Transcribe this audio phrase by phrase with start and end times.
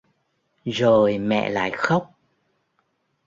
[0.65, 2.11] Rồi mẹ lại khóc